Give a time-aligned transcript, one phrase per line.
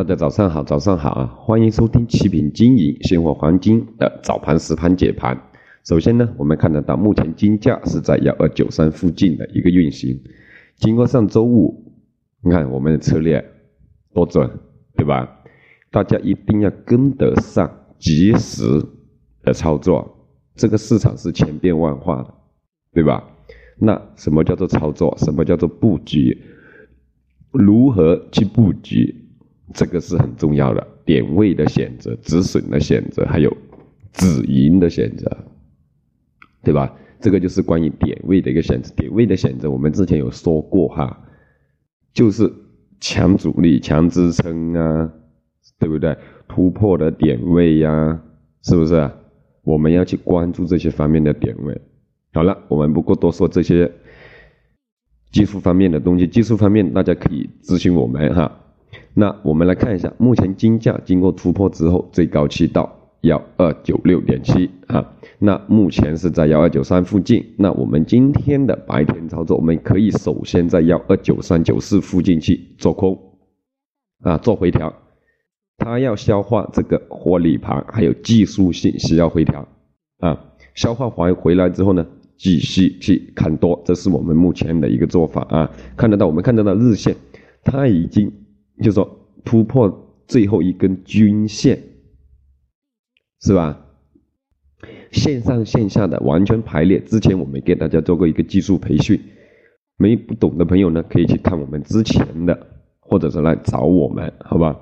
[0.00, 1.26] 大家早上好，早上好啊！
[1.36, 5.38] 欢迎收听七品经营现货黄金的早盘实盘解盘。
[5.84, 10.18] 首先呢，我们看得到目前金价是在幺二九三附近的一个运行。
[10.76, 11.92] 经过上周五，
[12.42, 13.44] 你看我们的策略
[14.14, 14.50] 多准，
[14.96, 15.28] 对吧？
[15.90, 18.62] 大家一定要跟得上，及时
[19.42, 20.16] 的操作。
[20.54, 22.34] 这个市场是千变万化的，
[22.94, 23.22] 对吧？
[23.78, 25.14] 那什么叫做操作？
[25.18, 26.42] 什么叫做布局？
[27.52, 29.19] 如何去布局？
[29.72, 33.56] 这个是很重要的，点位的选择、止损的选择，还有
[34.12, 35.44] 止盈的选择，
[36.62, 36.94] 对吧？
[37.20, 38.94] 这个就是关于点位的一个选择。
[38.94, 41.22] 点位的选择，我们之前有说过哈，
[42.14, 42.50] 就是
[42.98, 45.12] 强阻力、强支撑啊，
[45.78, 46.16] 对不对？
[46.48, 48.22] 突破的点位呀，
[48.62, 49.10] 是不是？
[49.62, 51.80] 我们要去关注这些方面的点位。
[52.32, 53.92] 好了，我们不过多说这些
[55.30, 56.26] 技术方面的东西。
[56.26, 58.59] 技术方面，大家可以咨询我们哈。
[59.14, 62.90] 那我们来看一下，目前金价经过突破之后，最高去到
[63.22, 65.12] 幺二九六点七啊。
[65.38, 67.44] 那目前是在幺二九三附近。
[67.56, 73.18] 那我们今天的白天操作，我们可以首先在幺二九三九四附近去做空
[74.22, 74.92] 啊，做回调。
[75.78, 79.66] 它要消化这个获利盘，还有技术性需要回调
[80.18, 80.38] 啊。
[80.74, 85.70] 消化完回来之后呢，继续去看多，这是我们目前的一个做法啊。
[85.96, 87.14] 看得到，我们看得到日线，
[87.64, 88.32] 它已经。
[88.82, 91.78] 就说突破最后一根均线，
[93.40, 93.86] 是吧？
[95.10, 97.00] 线上线下的完全排列。
[97.00, 99.20] 之前我们给大家做过一个技术培训，
[99.96, 102.66] 没不懂的朋友呢，可以去看我们之前的，
[103.00, 104.80] 或者是来找我们，好吧？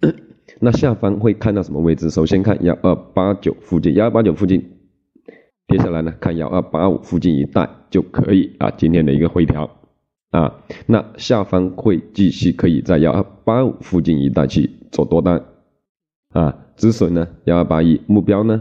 [0.60, 2.08] 那下方会看到什么位置？
[2.08, 4.62] 首先看幺二八九附近，幺二八九附近，
[5.66, 8.70] 接下来呢，看幺二八五附近一带就可以啊。
[8.70, 9.68] 今天的一个回调。
[10.34, 10.52] 啊，
[10.86, 15.40] 那下方会继续可以在幺二八五附近一带去做多单，
[16.30, 18.60] 啊，止损呢幺二八一，目标呢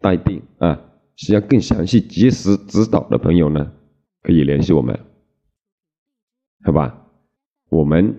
[0.00, 0.78] 待定啊。
[1.16, 3.72] 需要更详细、及时指导的朋友呢，
[4.22, 4.98] 可以联系我们，
[6.62, 7.06] 好吧？
[7.70, 8.14] 我们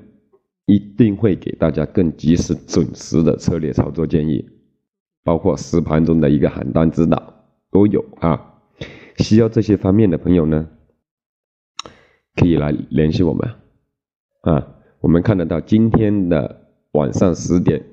[0.66, 4.44] 一定会给大家更及时、准时的策略操作建议，
[5.24, 7.22] 包括实盘中的一个喊单指导
[7.70, 8.40] 都有啊。
[9.18, 10.68] 需要这些方面的朋友呢？
[12.36, 13.50] 可以来联系我们，
[14.42, 14.68] 啊，
[15.02, 16.62] 我们看得到今天的
[16.94, 17.84] 晚上十点，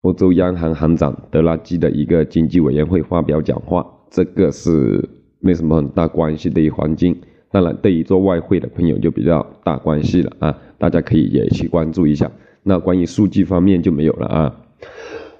[0.00, 5.08] 欧洲央行行长德拉基的一个经济委员会发表讲话，这个是
[5.40, 12.30] 没什么很大关系的一环境，当然对于做外汇的朋友就比较大关系了啊，大家可以也去关注一下。
[12.62, 14.60] 那关于数据方面就没有了啊，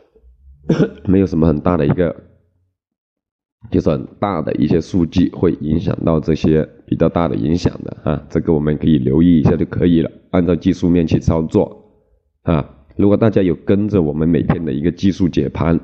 [1.09, 2.15] 没有什么很大的一个。
[3.71, 11.77] 就是很大的一些数据会影响到这些比较大的影响的啊，这个我们可以留意一下就可以了，按照技术面去操作
[12.43, 12.65] 啊。
[12.95, 15.81] 如果大家有跟着我们每天的一个技术解盘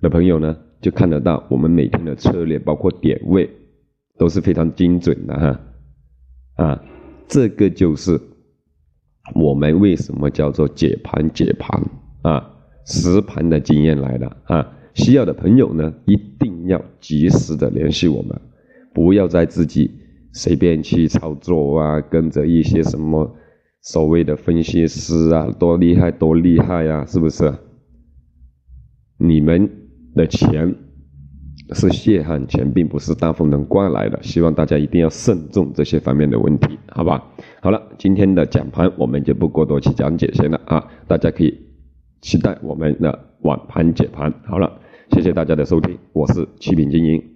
[0.00, 3.48] 的朋友呢，就看得到我们每天的策略包括点位
[4.18, 5.60] 都是非常精准的哈
[6.56, 6.84] 啊，
[7.28, 8.20] 这个就是
[9.36, 11.80] 我们为什么叫做解盘解盘
[12.22, 12.50] 啊，
[12.86, 14.66] 实盘的经验来的啊。
[14.94, 18.40] 需要的朋友呢，一定要及时的联系我们，
[18.94, 19.90] 不要再自己
[20.32, 23.34] 随便去操作啊，跟着一些什么
[23.80, 27.52] 所谓的分析师啊，多厉害多厉害呀，是不是？
[29.18, 29.70] 你们
[30.14, 30.74] 的钱
[31.72, 37.22] 是血汗钱，并不是大风能刮来的，希望大家一定要慎重这些方面的问题，好吧？
[37.60, 41.58] 好了，今天的讲盘我们就不过多去讲解先了啊，大家可以
[42.20, 44.32] 期待我们的晚盘解盘。
[44.44, 44.80] 好了。
[45.14, 47.31] 谢谢大家的收听，我是七品经营。